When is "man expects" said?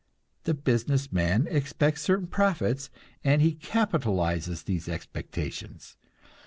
1.11-2.01